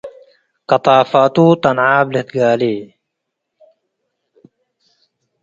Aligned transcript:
ቀጣፋቱ 0.69 1.35
ጠንዓብ 1.63 2.05
ልትጋሌ 2.13 2.61